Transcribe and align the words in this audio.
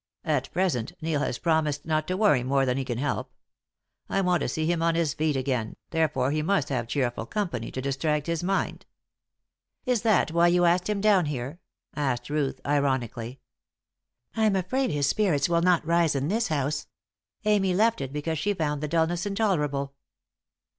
At 0.25 0.51
present 0.51 0.93
Neil 0.99 1.19
has 1.19 1.37
promised 1.37 1.85
not 1.85 2.07
to 2.07 2.17
worry 2.17 2.41
more 2.41 2.65
than 2.65 2.75
he 2.75 2.83
can 2.83 2.97
help. 2.97 3.31
I 4.09 4.19
want 4.21 4.41
to 4.41 4.49
see 4.49 4.65
him 4.65 4.81
on 4.81 4.95
his 4.95 5.13
feet 5.13 5.35
again, 5.35 5.75
therefore 5.91 6.31
he 6.31 6.41
must 6.41 6.69
have 6.69 6.87
cheerful 6.87 7.27
company 7.27 7.69
to 7.69 7.83
distract 7.83 8.25
his 8.25 8.41
mind." 8.43 8.87
"Is 9.85 10.01
that 10.01 10.31
why 10.31 10.47
you 10.47 10.65
asked 10.65 10.89
him 10.89 11.01
down 11.01 11.25
here?" 11.25 11.59
asked 11.95 12.31
Ruth, 12.31 12.59
ironically. 12.65 13.41
"I 14.35 14.45
am 14.45 14.55
afraid 14.55 14.89
his 14.89 15.05
spirits 15.05 15.47
will 15.47 15.61
not 15.61 15.85
rise 15.85 16.15
in 16.15 16.29
this 16.29 16.47
house. 16.47 16.87
Amy 17.45 17.75
left 17.75 18.01
it 18.01 18.11
because 18.11 18.39
she 18.39 18.55
found 18.55 18.81
the 18.81 18.87
dulness 18.87 19.27
intolerable." 19.27 19.93